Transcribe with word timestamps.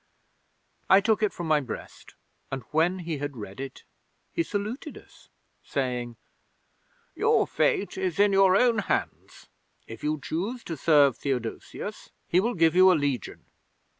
'I 0.89 1.01
took 1.01 1.21
it 1.21 1.31
from 1.31 1.45
my 1.47 1.59
breast, 1.59 2.15
and 2.51 2.63
when 2.71 2.97
he 3.05 3.19
had 3.19 3.37
read 3.37 3.59
it 3.59 3.83
he 4.33 4.41
saluted 4.41 4.97
us, 4.97 5.29
saying: 5.63 6.15
"Your 7.13 7.45
fate 7.45 7.99
is 7.99 8.19
in 8.19 8.33
your 8.33 8.55
own 8.55 8.79
hands. 8.79 9.45
If 9.85 10.03
you 10.03 10.19
choose 10.19 10.63
to 10.63 10.75
serve 10.75 11.17
Theodosius, 11.19 12.09
he 12.27 12.39
will 12.39 12.55
give 12.55 12.73
you 12.75 12.91
a 12.91 12.95
Legion. 12.97 13.45